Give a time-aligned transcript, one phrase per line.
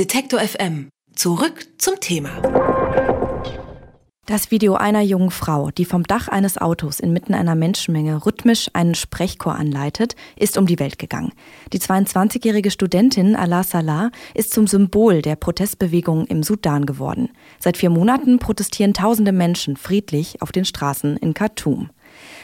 [0.00, 0.88] Detektor FM.
[1.14, 2.30] Zurück zum Thema.
[4.24, 8.94] Das Video einer jungen Frau, die vom Dach eines Autos inmitten einer Menschenmenge rhythmisch einen
[8.94, 11.32] Sprechchor anleitet, ist um die Welt gegangen.
[11.74, 17.28] Die 22-jährige Studentin Alaa Salah ist zum Symbol der Protestbewegung im Sudan geworden.
[17.58, 21.90] Seit vier Monaten protestieren tausende Menschen friedlich auf den Straßen in Khartoum.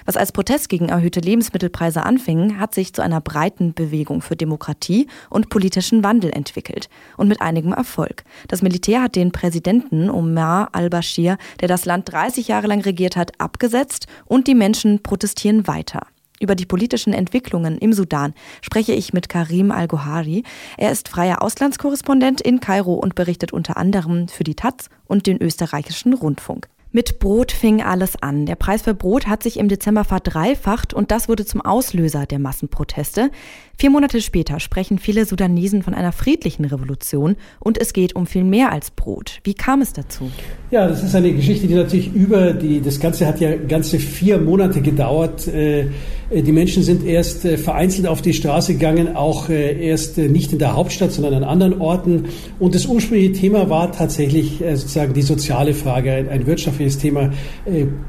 [0.06, 5.08] Was als Protest gegen erhöhte Lebensmittelpreise anfing, hat sich zu einer breiten Bewegung für Demokratie
[5.30, 6.88] und politischen Wandel entwickelt.
[7.16, 8.22] Und mit einigem Erfolg.
[8.46, 13.40] Das Militär hat den Präsidenten Omar al-Bashir, der das Land 30 Jahre lang regiert hat,
[13.40, 16.06] abgesetzt und die Menschen protestieren weiter.
[16.38, 20.44] Über die politischen Entwicklungen im Sudan spreche ich mit Karim Al-Gohari.
[20.76, 25.42] Er ist freier Auslandskorrespondent in Kairo und berichtet unter anderem für die Taz und den
[25.42, 26.68] österreichischen Rundfunk.
[26.96, 28.46] Mit Brot fing alles an.
[28.46, 32.38] Der Preis für Brot hat sich im Dezember verdreifacht und das wurde zum Auslöser der
[32.38, 33.30] Massenproteste.
[33.76, 38.44] Vier Monate später sprechen viele Sudanesen von einer friedlichen Revolution und es geht um viel
[38.44, 39.40] mehr als Brot.
[39.44, 40.30] Wie kam es dazu?
[40.70, 44.38] Ja, das ist eine Geschichte, die natürlich über die, das Ganze hat ja ganze vier
[44.38, 45.46] Monate gedauert.
[45.48, 45.88] Äh,
[46.30, 50.58] die Menschen sind erst äh, vereinzelt auf die Straße gegangen, auch äh, erst nicht in
[50.58, 52.24] der Hauptstadt, sondern an anderen Orten.
[52.58, 57.30] Und das ursprüngliche Thema war tatsächlich sozusagen die soziale Frage, ein wirtschaftliches Thema,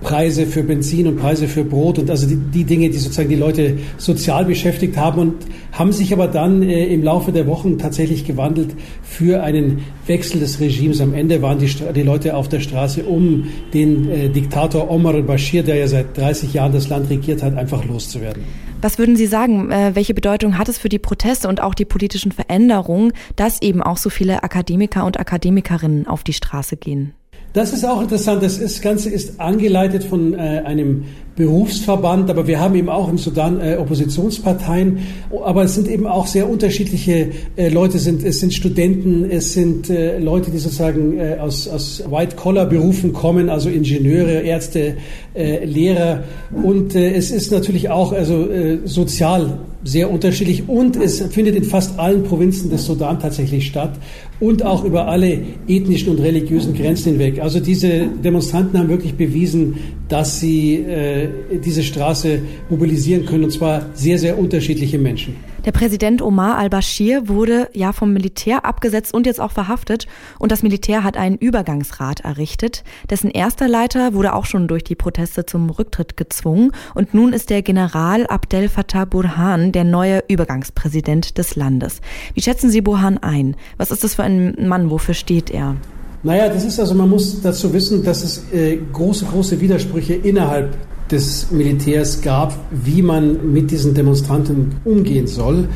[0.02, 3.36] Preise für Benzin und Preise für Brot und also die, die Dinge, die sozusagen die
[3.36, 5.20] Leute sozial beschäftigt haben.
[5.20, 5.34] Und
[5.78, 10.60] haben sich aber dann äh, im Laufe der Wochen tatsächlich gewandelt für einen Wechsel des
[10.60, 11.02] Regimes.
[11.02, 15.64] Am Ende waren die, die Leute auf der Straße, um den äh, Diktator Omar al-Bashir,
[15.64, 18.44] der ja seit 30 Jahren das Land regiert hat, einfach loszuwerden.
[18.82, 21.86] Was würden Sie sagen, äh, welche Bedeutung hat es für die Proteste und auch die
[21.86, 27.14] politischen Veränderungen, dass eben auch so viele Akademiker und Akademikerinnen auf die Straße gehen?
[27.54, 28.44] Das ist auch interessant.
[28.44, 31.06] Das, ist, das Ganze ist angeleitet von äh, einem
[31.38, 34.98] Berufsverband, aber wir haben eben auch im Sudan äh, Oppositionsparteien.
[35.46, 38.00] Aber es sind eben auch sehr unterschiedliche äh, Leute.
[38.00, 43.50] Sind, es sind Studenten, es sind äh, Leute, die sozusagen äh, aus, aus White-Collar-Berufen kommen,
[43.50, 44.98] also Ingenieure, Ärzte,
[45.36, 46.24] äh, Lehrer.
[46.52, 51.64] Und äh, es ist natürlich auch also, äh, sozial sehr unterschiedlich und es findet in
[51.64, 53.94] fast allen Provinzen des Sudan tatsächlich statt
[54.40, 57.42] und auch über alle ethnischen und religiösen Grenzen hinweg.
[57.42, 59.76] Also diese Demonstranten haben wirklich bewiesen,
[60.10, 61.27] dass sie äh,
[61.64, 65.36] diese Straße mobilisieren können, und zwar sehr, sehr unterschiedliche Menschen.
[65.68, 70.08] Der Präsident Omar al-Bashir wurde ja vom Militär abgesetzt und jetzt auch verhaftet.
[70.40, 72.86] Und das Militär hat einen Übergangsrat errichtet.
[73.10, 76.72] Dessen erster Leiter wurde auch schon durch die Proteste zum Rücktritt gezwungen.
[76.96, 82.00] Und nun ist der General Abdel Fattah Burhan der neue Übergangspräsident des Landes.
[82.34, 83.58] Wie schätzen Sie Burhan ein?
[83.76, 84.90] Was ist das für ein Mann?
[84.90, 85.76] Wofür steht er?
[86.24, 90.78] Naja, das ist also, man muss dazu wissen, dass es äh, große, große Widersprüche innerhalb
[91.12, 95.68] des Militärs gab, wie man mit diesen Demonstranten umgehen soll.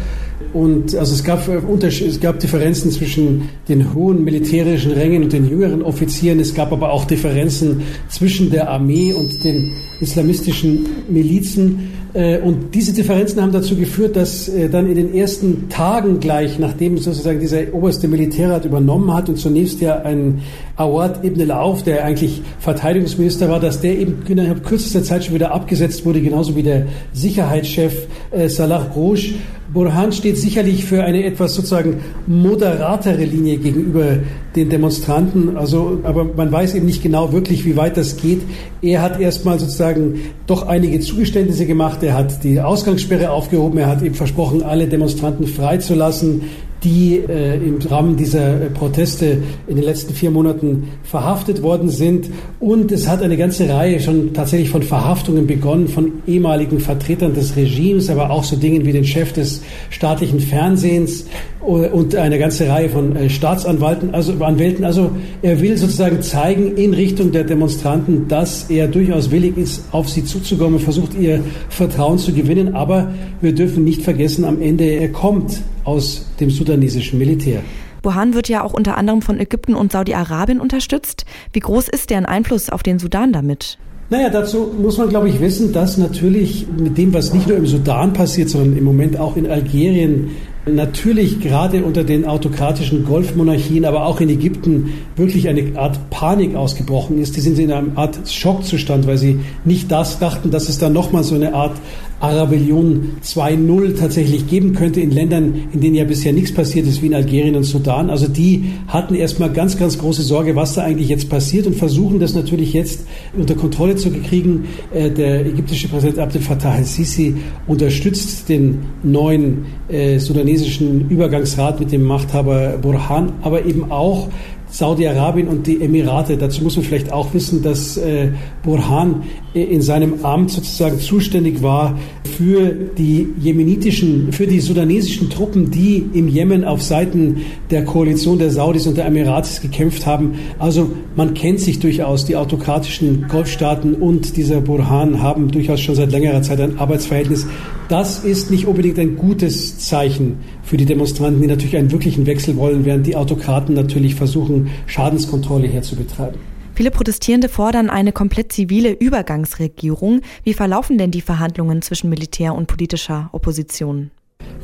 [0.54, 5.82] Und also es gab, es gab Differenzen zwischen den hohen militärischen Rängen und den jüngeren
[5.82, 6.40] Offizieren.
[6.40, 9.72] Es gab aber auch Differenzen zwischen der Armee und den
[10.02, 11.92] islamistischen Milizen.
[12.14, 16.60] Äh, und diese Differenzen haben dazu geführt, dass äh, dann in den ersten Tagen gleich,
[16.60, 20.42] nachdem sozusagen dieser oberste Militärrat übernommen hat und zunächst ja ein
[20.76, 25.54] Awad ibn al-Auf, der eigentlich Verteidigungsminister war, dass der eben innerhalb kürzester Zeit schon wieder
[25.54, 29.36] abgesetzt wurde, genauso wie der Sicherheitschef äh, Salah Grouch.
[29.74, 34.18] Burhan steht sicherlich für eine etwas sozusagen moderatere Linie gegenüber
[34.56, 35.58] den Demonstranten.
[35.58, 38.42] Also, aber man weiß eben nicht genau wirklich, wie weit das geht.
[38.82, 42.04] Er hat erstmal sozusagen doch einige Zugeständnisse gemacht.
[42.04, 43.78] Er hat die Ausgangssperre aufgehoben.
[43.80, 46.44] Er hat eben versprochen, alle Demonstranten freizulassen
[46.84, 52.30] die äh, im Rahmen dieser äh, Proteste in den letzten vier Monaten verhaftet worden sind.
[52.60, 57.56] Und es hat eine ganze Reihe schon tatsächlich von Verhaftungen begonnen, von ehemaligen Vertretern des
[57.56, 59.62] Regimes, aber auch so Dingen wie den Chef des
[59.92, 61.26] staatlichen Fernsehens
[61.62, 64.14] und eine ganze Reihe von äh, Staatsanwälten.
[64.14, 64.84] Also, Anwälten.
[64.84, 65.12] also
[65.42, 70.26] er will sozusagen zeigen in Richtung der Demonstranten, dass er durchaus willig ist, auf sie
[70.26, 72.76] zuzukommen, versucht ihr Vertrauen zu gewinnen.
[72.76, 73.12] Aber
[73.42, 77.62] wir dürfen nicht vergessen, am Ende er kommt aus dem sudanesischen Militär.
[78.02, 81.26] Burhan wird ja auch unter anderem von Ägypten und Saudi-Arabien unterstützt.
[81.54, 83.78] Wie groß ist deren Einfluss auf den Sudan damit?
[84.10, 87.66] Naja, dazu muss man, glaube ich, wissen, dass natürlich mit dem, was nicht nur im
[87.66, 90.32] Sudan passiert, sondern im Moment auch in Algerien,
[90.66, 97.20] natürlich gerade unter den autokratischen Golfmonarchien, aber auch in Ägypten wirklich eine Art Panik ausgebrochen
[97.20, 97.36] ist.
[97.36, 101.24] Die sind in einem Art Schockzustand, weil sie nicht das dachten, dass es da nochmal
[101.24, 101.74] so eine Art
[102.22, 107.08] Arabellion 2.0 tatsächlich geben könnte in Ländern, in denen ja bisher nichts passiert ist, wie
[107.08, 108.12] in Algerien und Sudan.
[108.12, 112.20] Also die hatten erstmal ganz, ganz große Sorge, was da eigentlich jetzt passiert und versuchen
[112.20, 114.66] das natürlich jetzt unter Kontrolle zu kriegen.
[114.94, 117.36] Äh, der ägyptische Präsident Abdel Fattah al-Sisi
[117.68, 124.30] unterstützt den neuen äh, sudanesischen Übergangsrat mit dem Machthaber Burhan, aber eben auch
[124.72, 126.38] Saudi-Arabien und die Emirate.
[126.38, 128.30] Dazu muss man vielleicht auch wissen, dass äh,
[128.64, 131.98] Burhan in seinem Amt sozusagen zuständig war
[132.38, 138.50] für die jemenitischen, für die sudanesischen Truppen, die im Jemen auf Seiten der Koalition der
[138.50, 140.36] Saudis und der Emirates gekämpft haben.
[140.58, 142.26] Also man kennt sich durchaus.
[142.26, 147.46] Die autokratischen Golfstaaten und dieser Burhan haben durchaus schon seit längerer Zeit ein Arbeitsverhältnis.
[147.90, 152.56] Das ist nicht unbedingt ein gutes Zeichen für die Demonstranten, die natürlich einen wirklichen Wechsel
[152.56, 156.40] wollen, während die Autokraten natürlich versuchen, Schadenskontrolle herzubetreiben.
[156.82, 160.22] Viele Protestierende fordern eine komplett zivile Übergangsregierung.
[160.44, 164.10] Wie verlaufen denn die Verhandlungen zwischen Militär und politischer Opposition?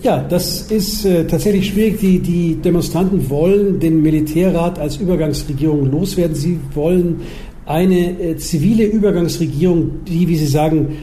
[0.01, 1.99] Ja, das ist äh, tatsächlich schwierig.
[1.99, 6.35] Die, die Demonstranten wollen den Militärrat als Übergangsregierung loswerden.
[6.35, 7.21] Sie wollen
[7.67, 10.97] eine äh, zivile Übergangsregierung, die, wie Sie sagen,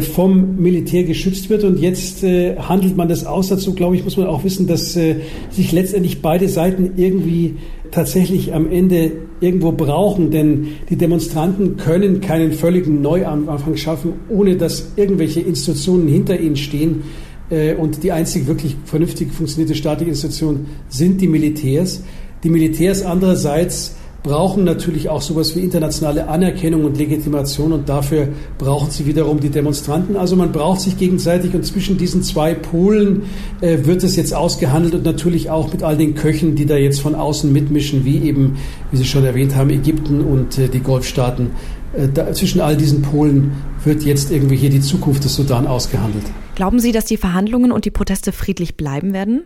[0.00, 1.62] vom Militär geschützt wird.
[1.64, 3.48] Und jetzt äh, handelt man das aus.
[3.48, 5.16] Dazu, glaube ich, muss man auch wissen, dass äh,
[5.50, 7.56] sich letztendlich beide Seiten irgendwie
[7.90, 10.30] tatsächlich am Ende irgendwo brauchen.
[10.30, 17.02] Denn die Demonstranten können keinen völligen Neuanfang schaffen, ohne dass irgendwelche Institutionen hinter ihnen stehen.
[17.50, 22.02] Äh, und die einzig wirklich vernünftig funktionierte staatliche Institution sind die Militärs.
[22.42, 28.28] Die Militärs andererseits brauchen natürlich auch sowas wie internationale Anerkennung und Legitimation und dafür
[28.58, 30.16] brauchen sie wiederum die Demonstranten.
[30.16, 33.22] Also man braucht sich gegenseitig und zwischen diesen zwei Polen
[33.60, 37.00] äh, wird es jetzt ausgehandelt und natürlich auch mit all den Köchen, die da jetzt
[37.00, 38.56] von außen mitmischen, wie eben,
[38.90, 41.50] wie Sie schon erwähnt haben, Ägypten und äh, die Golfstaaten.
[41.92, 43.52] Äh, da, zwischen all diesen Polen
[43.84, 46.24] wird jetzt irgendwie hier die Zukunft des Sudan ausgehandelt.
[46.56, 49.42] Glauben Sie, dass die Verhandlungen und die Proteste friedlich bleiben werden?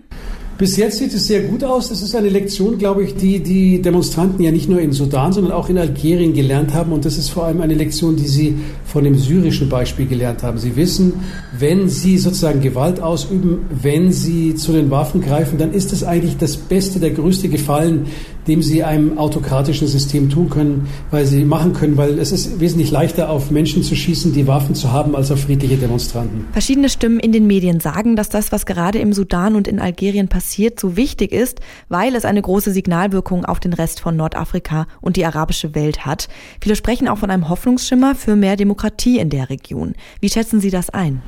[0.62, 1.88] Bis jetzt sieht es sehr gut aus.
[1.88, 5.53] Das ist eine Lektion, glaube ich, die die Demonstranten ja nicht nur in Sudan, sondern
[5.53, 6.93] auch in Algerien gelernt haben.
[6.93, 8.55] Und das ist vor allem eine Lektion, die sie
[8.85, 10.59] von dem syrischen Beispiel gelernt haben.
[10.59, 11.14] Sie wissen,
[11.59, 16.37] wenn sie sozusagen Gewalt ausüben, wenn sie zu den Waffen greifen, dann ist das eigentlich
[16.37, 18.06] das beste, der größte Gefallen,
[18.46, 22.90] dem sie einem autokratischen System tun können, weil sie machen können, weil es ist wesentlich
[22.90, 26.46] leichter, auf Menschen zu schießen, die Waffen zu haben, als auf friedliche Demonstranten.
[26.52, 30.28] Verschiedene Stimmen in den Medien sagen, dass das, was gerade im Sudan und in Algerien
[30.28, 35.16] passiert, so wichtig ist, weil es eine große Signalwirkung auf den Rest von Nordafrika und
[35.16, 36.28] die arabische Welt hat.
[36.60, 39.94] Viele sprechen auch von einem Hoffnungsschimmer für mehr Demokratie in der Region.
[40.20, 41.22] Wie schätzen Sie das ein?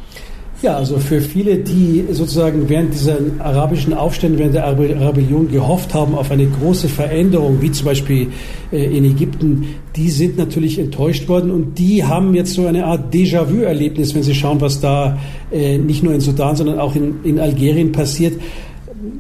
[0.65, 6.15] Ja, also für viele, die sozusagen während dieser arabischen Aufstände, während der Rebellion gehofft haben
[6.15, 8.29] auf eine große Veränderung, wie zum Beispiel
[8.73, 13.13] äh, in Ägypten, die sind natürlich enttäuscht worden und die haben jetzt so eine Art
[13.13, 15.19] Déjà-vu-Erlebnis, wenn sie schauen, was da
[15.53, 18.33] äh, nicht nur in Sudan, sondern auch in, in Algerien passiert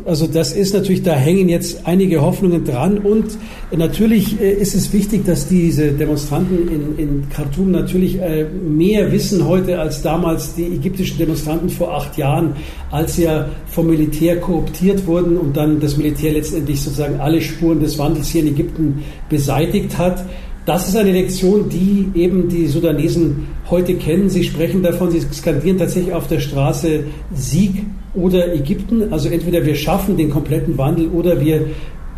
[0.04, 3.36] also das ist natürlich, da hängen jetzt einige Hoffnungen dran und
[3.74, 9.46] natürlich äh, ist es wichtig, dass diese Demonstranten in, in Khartoum natürlich äh, mehr wissen
[9.46, 12.54] heute als damals die ägyptischen Demonstranten vor acht Jahren,
[12.90, 17.80] als sie ja vom Militär korruptiert wurden und dann das Militär letztendlich sozusagen alle Spuren
[17.80, 20.24] des Wandels hier in Ägypten beseitigt hat.
[20.66, 24.30] Das ist eine Lektion, die eben die Sudanesen heute kennen.
[24.30, 27.04] Sie sprechen davon, sie skandieren tatsächlich auf der Straße
[27.34, 27.84] Sieg
[28.14, 29.12] oder Ägypten.
[29.12, 31.66] Also entweder wir schaffen den kompletten Wandel oder wir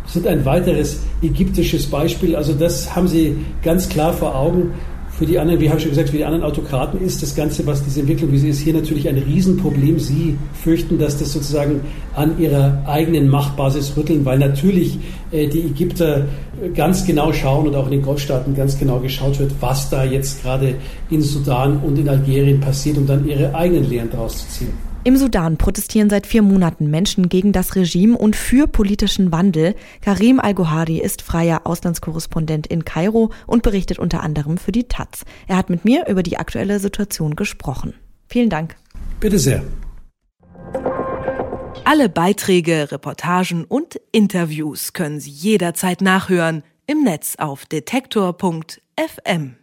[0.05, 2.35] sind ein weiteres ägyptisches Beispiel.
[2.35, 4.71] Also das haben sie ganz klar vor Augen.
[5.17, 7.65] Für die anderen, wie habe ich schon gesagt, für die anderen Autokraten ist das Ganze,
[7.65, 9.97] was diese Entwicklung, wie sie ist, hier natürlich ein Riesenproblem.
[9.97, 11.81] Sie fürchten, dass das sozusagen
[12.13, 14.99] an ihrer eigenen Machtbasis rütteln, weil natürlich
[15.31, 16.27] äh, die Ägypter
[16.75, 20.43] ganz genau schauen und auch in den Golfstaaten ganz genau geschaut wird, was da jetzt
[20.43, 20.75] gerade
[21.09, 24.86] in Sudan und in Algerien passiert, um dann ihre eigenen Lehren daraus zu ziehen.
[25.03, 29.75] Im Sudan protestieren seit vier Monaten Menschen gegen das Regime und für politischen Wandel.
[30.01, 35.23] Karim Al-Gohari ist freier Auslandskorrespondent in Kairo und berichtet unter anderem für die Taz.
[35.47, 37.93] Er hat mit mir über die aktuelle Situation gesprochen.
[38.27, 38.75] Vielen Dank.
[39.19, 39.63] Bitte sehr.
[41.85, 49.57] Alle Beiträge, Reportagen und Interviews können Sie jederzeit nachhören im Netz auf detektor.fm.